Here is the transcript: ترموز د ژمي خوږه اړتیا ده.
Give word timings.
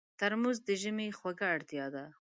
ترموز 0.19 0.57
د 0.67 0.69
ژمي 0.81 1.07
خوږه 1.17 1.47
اړتیا 1.55 1.85
ده. 1.95 2.05